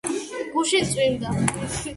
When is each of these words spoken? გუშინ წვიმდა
გუშინ 0.53 0.83
წვიმდა 0.91 1.37